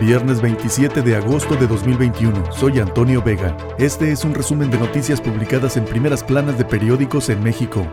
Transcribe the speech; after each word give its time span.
Viernes 0.00 0.42
27 0.42 1.00
de 1.02 1.14
agosto 1.14 1.54
de 1.54 1.68
2021. 1.68 2.52
Soy 2.52 2.80
Antonio 2.80 3.22
Vega. 3.22 3.56
Este 3.78 4.10
es 4.10 4.24
un 4.24 4.34
resumen 4.34 4.68
de 4.68 4.78
noticias 4.78 5.20
publicadas 5.20 5.76
en 5.76 5.84
primeras 5.84 6.24
planas 6.24 6.58
de 6.58 6.64
periódicos 6.64 7.28
en 7.28 7.40
México. 7.42 7.86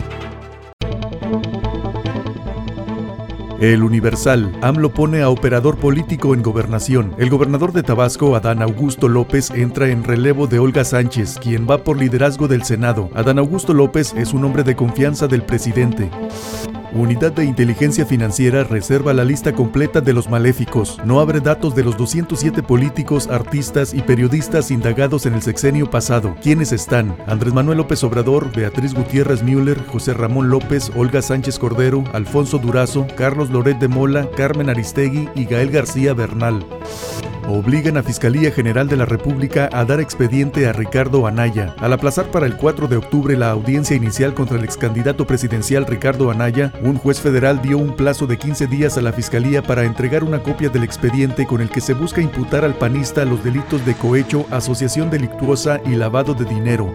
El 3.60 3.84
Universal. 3.84 4.58
AMLO 4.62 4.94
pone 4.94 5.22
a 5.22 5.30
operador 5.30 5.78
político 5.78 6.34
en 6.34 6.42
gobernación. 6.42 7.14
El 7.18 7.30
gobernador 7.30 7.74
de 7.74 7.84
Tabasco, 7.84 8.36
Adán 8.36 8.62
Augusto 8.62 9.10
López, 9.10 9.52
entra 9.52 9.90
en 9.90 10.06
relevo 10.06 10.48
de 10.48 10.60
Olga 10.60 10.86
Sánchez, 10.86 11.38
quien 11.40 11.68
va 11.70 11.84
por 11.84 11.98
liderazgo 11.98 12.48
del 12.48 12.64
Senado. 12.64 13.10
Adán 13.14 13.38
Augusto 13.38 13.74
López 13.74 14.14
es 14.16 14.34
un 14.34 14.46
hombre 14.46 14.64
de 14.64 14.78
confianza 14.78 15.28
del 15.28 15.44
presidente. 15.44 16.10
Unidad 16.92 17.32
de 17.32 17.46
Inteligencia 17.46 18.06
Financiera 18.06 18.64
reserva 18.64 19.14
la 19.14 19.24
lista 19.24 19.54
completa 19.54 20.02
de 20.02 20.14
los 20.14 20.30
maléficos. 20.30 21.00
No 21.06 21.20
abre 21.20 21.40
datos 21.40 21.76
de 21.76 21.84
los 21.84 21.98
207 21.98 22.64
políticos, 22.64 23.28
artistas 23.28 23.94
y 23.94 24.02
periodistas 24.02 24.72
indagados 24.72 25.26
en 25.28 25.36
el 25.36 25.42
sexenio 25.42 25.90
pasado. 25.90 26.36
¿Quiénes 26.42 26.72
están? 26.72 27.16
Andrés 27.28 27.54
Manuel 27.54 27.78
López 27.78 28.04
Obrador, 28.04 28.52
Beatriz 28.56 28.94
Gutiérrez 28.96 29.44
Müller, 29.44 29.86
José 29.86 30.14
Ramón 30.14 30.50
López, 30.50 30.92
Olga 30.96 31.22
Sánchez 31.22 31.60
Cordero, 31.60 32.04
Alfonso 32.14 32.58
Durazo, 32.58 33.06
Carlos 33.16 33.52
Loret 33.52 33.78
de 33.78 33.88
Mola, 33.88 34.28
Carmen 34.36 34.70
Aristegui 34.70 35.30
y 35.36 35.46
Gael 35.46 35.70
García 35.70 36.14
Bernal 36.14 36.66
obligan 37.52 37.98
a 37.98 38.04
Fiscalía 38.04 38.52
General 38.52 38.88
de 38.88 38.98
la 38.98 39.06
República 39.06 39.70
a 39.72 39.86
dar 39.86 40.00
expediente 40.00 40.68
a 40.68 40.74
Ricardo 40.74 41.28
Anaya. 41.28 41.76
Al 41.80 41.94
aplazar 41.94 42.32
para 42.32 42.46
el 42.46 42.56
4 42.58 42.88
de 42.88 42.98
octubre 42.98 43.36
la 43.36 43.52
audiencia 43.52 43.96
inicial 43.96 44.34
contra 44.34 44.58
el 44.58 44.64
ex 44.64 44.78
candidato 44.78 45.26
presidencial 45.26 45.86
Ricardo 45.86 46.32
Anaya, 46.32 46.74
un 46.82 46.98
juez 46.98 47.20
federal 47.20 47.62
dio 47.62 47.78
un 47.78 47.96
plazo 47.96 48.28
de 48.28 48.38
15 48.38 48.68
días 48.68 48.98
a 48.98 49.02
la 49.02 49.14
Fiscalía 49.14 49.62
para 49.64 49.84
entregar 49.84 50.24
una 50.24 50.44
copia 50.44 50.70
del 50.70 50.84
expediente 50.84 51.46
con 51.46 51.62
el 51.62 51.70
que 51.70 51.82
se 51.82 51.94
busca 51.94 52.22
imputar 52.22 52.64
al 52.64 52.76
panista 52.76 53.26
los 53.26 53.44
delitos 53.44 53.86
de 53.86 53.96
cohecho, 53.96 54.46
asociación 54.52 55.10
delictuosa 55.10 55.82
y 55.86 55.96
lavado 55.96 56.34
de 56.34 56.46
dinero. 56.46 56.94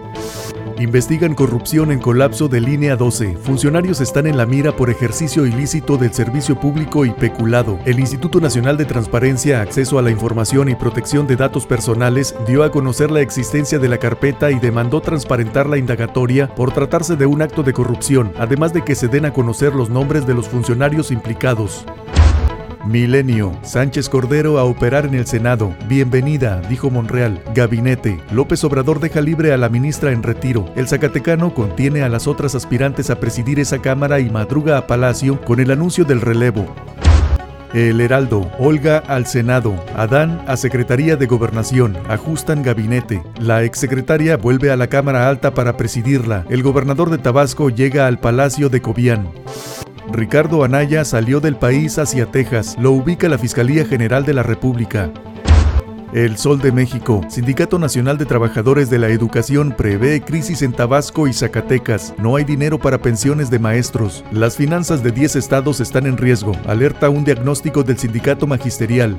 Investigan 0.77 1.35
corrupción 1.35 1.89
en 1.91 1.99
colapso 1.99 2.49
de 2.49 2.59
línea 2.59 2.97
12. 2.97 3.37
Funcionarios 3.37 4.01
están 4.01 4.27
en 4.27 4.35
la 4.35 4.45
mira 4.45 4.75
por 4.75 4.89
ejercicio 4.89 5.45
ilícito 5.45 5.95
del 5.95 6.13
servicio 6.13 6.59
público 6.59 7.05
y 7.05 7.11
peculado. 7.11 7.79
El 7.85 7.97
Instituto 7.97 8.41
Nacional 8.41 8.75
de 8.75 8.83
Transparencia, 8.83 9.61
Acceso 9.61 9.97
a 9.97 10.01
la 10.01 10.11
Información 10.11 10.67
y 10.67 10.75
Protección 10.75 11.27
de 11.27 11.37
Datos 11.37 11.65
Personales 11.65 12.35
dio 12.45 12.61
a 12.61 12.71
conocer 12.71 13.09
la 13.09 13.21
existencia 13.21 13.79
de 13.79 13.87
la 13.87 13.99
carpeta 13.99 14.51
y 14.51 14.59
demandó 14.59 14.99
transparentar 14.99 15.69
la 15.69 15.77
indagatoria 15.77 16.53
por 16.53 16.73
tratarse 16.73 17.15
de 17.15 17.25
un 17.25 17.41
acto 17.41 17.63
de 17.63 17.71
corrupción, 17.71 18.33
además 18.37 18.73
de 18.73 18.83
que 18.83 18.95
se 18.95 19.07
den 19.07 19.23
a 19.23 19.31
conocer 19.31 19.73
los 19.73 19.89
nombres 19.89 20.27
de 20.27 20.33
los 20.33 20.49
funcionarios 20.49 21.09
implicados. 21.09 21.85
Milenio. 22.85 23.57
Sánchez 23.63 24.09
Cordero 24.09 24.59
a 24.59 24.63
operar 24.63 25.05
en 25.05 25.15
el 25.15 25.25
Senado. 25.25 25.75
Bienvenida, 25.87 26.61
dijo 26.69 26.91
Monreal. 26.91 27.41
Gabinete. 27.55 28.21
López 28.31 28.63
Obrador 28.63 28.99
deja 28.99 29.21
libre 29.21 29.53
a 29.53 29.57
la 29.57 29.69
ministra 29.69 30.11
en 30.11 30.21
retiro. 30.21 30.71
El 30.75 30.87
Zacatecano 30.87 31.53
contiene 31.53 32.03
a 32.03 32.09
las 32.09 32.27
otras 32.27 32.53
aspirantes 32.53 33.09
a 33.09 33.19
presidir 33.19 33.59
esa 33.59 33.81
Cámara 33.81 34.19
y 34.19 34.29
madruga 34.29 34.77
a 34.77 34.87
Palacio 34.87 35.41
con 35.41 35.59
el 35.59 35.71
anuncio 35.71 36.05
del 36.05 36.21
relevo. 36.21 36.73
El 37.73 37.99
Heraldo, 37.99 38.49
Olga 38.57 38.99
al 38.99 39.25
Senado, 39.25 39.75
Adán 39.97 40.41
a 40.47 40.55
Secretaría 40.55 41.17
de 41.17 41.25
Gobernación, 41.25 41.97
ajustan 42.07 42.63
gabinete. 42.63 43.21
La 43.37 43.63
exsecretaria 43.63 44.37
vuelve 44.37 44.71
a 44.71 44.77
la 44.77 44.87
Cámara 44.87 45.27
Alta 45.27 45.53
para 45.53 45.75
presidirla. 45.75 46.45
El 46.49 46.63
gobernador 46.63 47.09
de 47.09 47.17
Tabasco 47.17 47.69
llega 47.69 48.07
al 48.07 48.19
Palacio 48.19 48.69
de 48.69 48.81
Cobián. 48.81 49.27
Ricardo 50.15 50.63
Anaya 50.63 51.03
salió 51.03 51.41
del 51.41 51.57
país 51.57 51.99
hacia 51.99 52.31
Texas. 52.31 52.77
Lo 52.79 52.91
ubica 52.91 53.27
la 53.27 53.37
Fiscalía 53.37 53.83
General 53.83 54.23
de 54.23 54.33
la 54.33 54.43
República. 54.43 55.11
El 56.13 56.37
Sol 56.37 56.61
de 56.61 56.71
México, 56.71 57.19
Sindicato 57.27 57.77
Nacional 57.77 58.17
de 58.17 58.25
Trabajadores 58.25 58.89
de 58.89 58.97
la 58.97 59.09
Educación 59.09 59.73
prevé 59.77 60.21
crisis 60.21 60.61
en 60.61 60.71
Tabasco 60.71 61.27
y 61.27 61.33
Zacatecas. 61.33 62.13
No 62.17 62.37
hay 62.37 62.45
dinero 62.45 62.79
para 62.79 62.99
pensiones 63.01 63.49
de 63.49 63.59
maestros. 63.59 64.23
Las 64.31 64.55
finanzas 64.55 65.03
de 65.03 65.11
10 65.11 65.35
estados 65.35 65.81
están 65.81 66.05
en 66.05 66.15
riesgo. 66.15 66.53
Alerta 66.65 67.09
un 67.09 67.25
diagnóstico 67.25 67.83
del 67.83 67.97
sindicato 67.97 68.47
magisterial. 68.47 69.17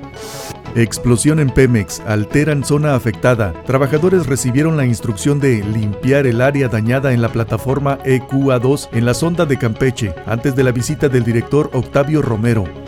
Explosión 0.77 1.41
en 1.41 1.49
Pemex, 1.49 2.01
alteran 2.01 2.63
zona 2.63 2.95
afectada. 2.95 3.55
Trabajadores 3.65 4.27
recibieron 4.27 4.77
la 4.77 4.85
instrucción 4.85 5.41
de 5.41 5.65
limpiar 5.65 6.27
el 6.27 6.43
área 6.43 6.69
dañada 6.69 7.15
en 7.15 7.23
la 7.23 7.31
plataforma 7.31 7.99
EQA2 8.05 8.91
en 8.93 9.07
la 9.07 9.15
sonda 9.15 9.47
de 9.47 9.57
Campeche, 9.57 10.15
antes 10.27 10.55
de 10.55 10.65
la 10.65 10.73
visita 10.73 11.09
del 11.09 11.25
director 11.25 11.71
Octavio 11.73 12.21
Romero. 12.21 12.86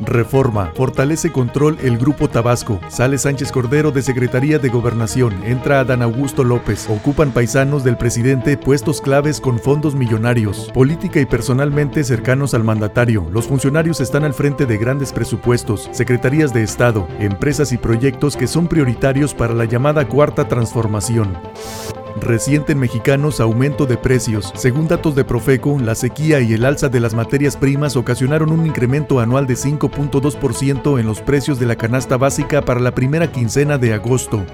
Reforma. 0.00 0.72
Fortalece 0.74 1.30
control 1.30 1.78
el 1.82 1.98
Grupo 1.98 2.28
Tabasco. 2.28 2.80
Sale 2.88 3.18
Sánchez 3.18 3.52
Cordero 3.52 3.90
de 3.90 4.02
Secretaría 4.02 4.58
de 4.58 4.68
Gobernación. 4.68 5.34
Entra 5.44 5.80
Adán 5.80 6.02
Augusto 6.02 6.44
López. 6.44 6.88
Ocupan 6.88 7.32
paisanos 7.32 7.84
del 7.84 7.96
presidente 7.96 8.56
puestos 8.56 9.00
claves 9.00 9.40
con 9.40 9.58
fondos 9.58 9.94
millonarios. 9.94 10.70
Política 10.72 11.20
y 11.20 11.26
personalmente 11.26 12.04
cercanos 12.04 12.54
al 12.54 12.64
mandatario. 12.64 13.26
Los 13.32 13.46
funcionarios 13.46 14.00
están 14.00 14.24
al 14.24 14.34
frente 14.34 14.66
de 14.66 14.78
grandes 14.78 15.12
presupuestos, 15.12 15.88
secretarías 15.92 16.52
de 16.52 16.62
Estado, 16.62 17.06
empresas 17.18 17.72
y 17.72 17.78
proyectos 17.78 18.36
que 18.36 18.46
son 18.46 18.68
prioritarios 18.68 19.34
para 19.34 19.54
la 19.54 19.64
llamada 19.64 20.08
cuarta 20.08 20.48
transformación. 20.48 21.36
Reciente 22.16 22.72
en 22.72 22.78
mexicanos 22.78 23.40
aumento 23.40 23.86
de 23.86 23.96
precios. 23.96 24.52
Según 24.56 24.88
datos 24.88 25.14
de 25.14 25.24
Profeco, 25.24 25.78
la 25.78 25.94
sequía 25.94 26.40
y 26.40 26.52
el 26.52 26.64
alza 26.64 26.88
de 26.88 27.00
las 27.00 27.14
materias 27.14 27.56
primas 27.56 27.96
ocasionaron 27.96 28.50
un 28.52 28.66
incremento 28.66 29.20
anual 29.20 29.46
de 29.46 29.54
5.2% 29.54 30.98
en 30.98 31.06
los 31.06 31.20
precios 31.20 31.58
de 31.58 31.66
la 31.66 31.76
canasta 31.76 32.16
básica 32.16 32.62
para 32.62 32.80
la 32.80 32.94
primera 32.94 33.30
quincena 33.30 33.78
de 33.78 33.94
agosto. 33.94 34.44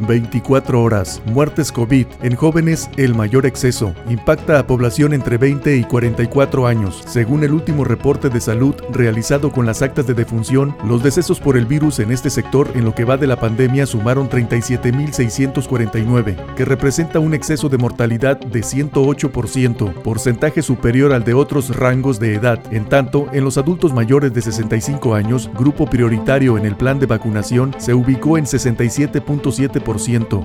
24 0.00 0.82
horas. 0.82 1.22
Muertes 1.26 1.70
COVID. 1.72 2.06
En 2.22 2.36
jóvenes, 2.36 2.88
el 2.96 3.14
mayor 3.14 3.46
exceso. 3.46 3.94
Impacta 4.08 4.58
a 4.58 4.66
población 4.66 5.12
entre 5.12 5.36
20 5.38 5.76
y 5.76 5.84
44 5.84 6.66
años. 6.66 7.02
Según 7.06 7.44
el 7.44 7.52
último 7.52 7.84
reporte 7.84 8.28
de 8.28 8.40
salud 8.40 8.74
realizado 8.90 9.52
con 9.52 9.66
las 9.66 9.82
actas 9.82 10.06
de 10.06 10.14
defunción, 10.14 10.74
los 10.84 11.02
decesos 11.02 11.40
por 11.40 11.56
el 11.56 11.66
virus 11.66 11.98
en 11.98 12.12
este 12.12 12.30
sector 12.30 12.70
en 12.74 12.84
lo 12.84 12.94
que 12.94 13.04
va 13.04 13.16
de 13.16 13.26
la 13.26 13.40
pandemia 13.40 13.86
sumaron 13.86 14.30
37.649, 14.30 16.54
que 16.54 16.64
representa 16.64 17.18
un 17.18 17.34
exceso 17.34 17.68
de 17.68 17.78
mortalidad 17.78 18.38
de 18.38 18.60
108%, 18.60 19.92
porcentaje 20.02 20.62
superior 20.62 21.12
al 21.12 21.24
de 21.24 21.34
otros 21.34 21.76
rangos 21.76 22.18
de 22.18 22.34
edad. 22.34 22.60
En 22.70 22.88
tanto, 22.88 23.26
en 23.32 23.44
los 23.44 23.58
adultos 23.58 23.92
mayores 23.92 24.32
de 24.32 24.40
65 24.42 25.14
años, 25.14 25.50
grupo 25.58 25.86
prioritario 25.86 26.58
en 26.58 26.66
el 26.66 26.76
plan 26.76 26.98
de 26.98 27.06
vacunación, 27.06 27.74
se 27.78 27.94
ubicó 27.94 28.36
en 28.38 28.44
67.7%. 28.44 29.81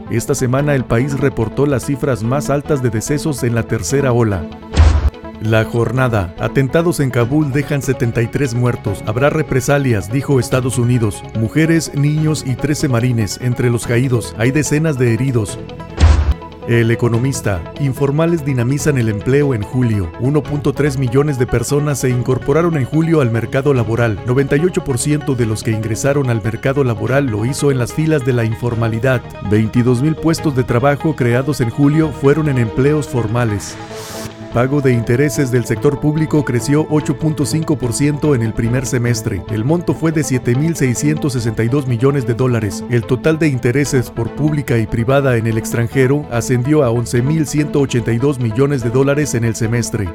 Esta 0.10 0.36
semana 0.36 0.76
el 0.76 0.86
país 0.86 1.20
reportó 1.20 1.66
las 1.66 1.86
cifras 1.86 2.24
más 2.24 2.50
altas 2.50 2.82
de 2.82 2.90
decesos 2.90 3.44
en 3.44 3.56
la 3.56 3.64
tercera 3.64 4.12
ola. 4.12 4.48
La 5.42 5.64
jornada. 5.66 6.34
Atentados 6.40 7.00
en 7.00 7.12
Kabul 7.12 7.52
dejan 7.52 7.82
73 7.82 8.56
muertos. 8.56 9.04
Habrá 9.06 9.30
represalias, 9.30 10.12
dijo 10.12 10.40
Estados 10.40 10.80
Unidos. 10.80 11.24
Mujeres, 11.40 11.94
niños 11.94 12.44
y 12.46 12.56
13 12.56 12.90
marines. 12.90 13.40
Entre 13.42 13.70
los 13.70 13.86
caídos 13.86 14.34
hay 14.40 14.52
decenas 14.52 14.98
de 14.98 15.14
heridos. 15.14 15.60
El 16.68 16.92
economista. 16.92 17.64
Informales 17.80 18.44
dinamizan 18.44 18.98
el 18.98 19.08
empleo 19.08 19.54
en 19.54 19.62
julio. 19.62 20.12
1.3 20.20 20.98
millones 20.98 21.40
de 21.40 21.48
personas 21.48 22.00
se 22.00 22.10
incorporaron 22.10 22.76
en 22.76 22.84
julio 22.84 23.22
al 23.22 23.32
mercado 23.32 23.74
laboral. 23.74 24.20
98% 24.26 25.38
de 25.38 25.46
los 25.46 25.64
que 25.64 25.72
ingresaron 25.72 26.30
al 26.30 26.44
mercado 26.44 26.84
laboral 26.84 27.28
lo 27.28 27.46
hizo 27.46 27.72
en 27.72 27.78
las 27.78 27.94
filas 27.94 28.26
de 28.26 28.34
la 28.34 28.44
informalidad. 28.44 29.22
22 29.50 30.02
mil 30.02 30.16
puestos 30.16 30.58
de 30.58 30.66
trabajo 30.66 31.16
creados 31.16 31.62
en 31.62 31.70
julio 31.70 32.10
fueron 32.10 32.50
en 32.50 32.58
empleos 32.58 33.08
formales. 33.08 33.78
Pago 34.54 34.82
de 34.82 34.94
intereses 34.94 35.52
del 35.52 35.66
sector 35.66 36.00
público 36.00 36.44
creció 36.44 36.88
8.5% 36.88 38.36
en 38.36 38.42
el 38.42 38.54
primer 38.54 38.86
semestre. 38.86 39.44
El 39.50 39.66
monto 39.66 39.94
fue 39.94 40.12
de 40.12 40.22
7.662 40.22 41.86
millones 41.86 42.26
de 42.26 42.34
dólares. 42.34 42.84
El 42.90 43.04
total 43.04 43.38
de 43.40 43.50
intereses 43.50 44.10
por 44.10 44.32
pública 44.36 44.78
y 44.78 44.88
privada 44.88 45.38
en 45.38 45.48
el 45.48 45.58
extranjero 45.58 46.26
ascendió 46.32 46.84
a 46.84 46.90
11.182 46.90 48.40
millones 48.40 48.84
de 48.84 48.90
dólares 48.90 49.36
en 49.36 49.44
el 49.44 49.56
semestre. 49.56 50.08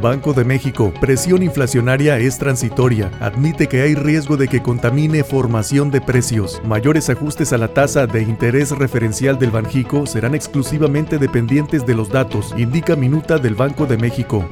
Banco 0.00 0.32
de 0.32 0.44
México, 0.44 0.92
presión 1.00 1.42
inflacionaria 1.42 2.18
es 2.18 2.38
transitoria. 2.38 3.10
Admite 3.20 3.68
que 3.68 3.82
hay 3.82 3.94
riesgo 3.94 4.36
de 4.36 4.48
que 4.48 4.62
contamine 4.62 5.22
formación 5.22 5.90
de 5.90 6.00
precios. 6.00 6.60
Mayores 6.64 7.10
ajustes 7.10 7.52
a 7.52 7.58
la 7.58 7.68
tasa 7.68 8.06
de 8.06 8.22
interés 8.22 8.70
referencial 8.70 9.38
del 9.38 9.50
Banjico 9.50 10.06
serán 10.06 10.34
exclusivamente 10.34 11.18
dependientes 11.18 11.86
de 11.86 11.94
los 11.94 12.08
datos, 12.08 12.54
indica 12.56 12.96
minuta 12.96 13.38
del 13.38 13.54
Banco 13.54 13.86
de 13.86 13.98
México. 13.98 14.44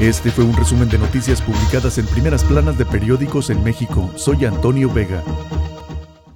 Este 0.00 0.30
fue 0.30 0.44
un 0.44 0.56
resumen 0.56 0.88
de 0.88 0.98
noticias 0.98 1.40
publicadas 1.40 1.98
en 1.98 2.06
primeras 2.06 2.44
planas 2.44 2.78
de 2.78 2.86
periódicos 2.86 3.50
en 3.50 3.62
México. 3.62 4.10
Soy 4.16 4.44
Antonio 4.44 4.92
Vega. 4.92 5.22